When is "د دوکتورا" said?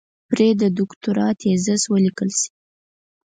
0.61-1.27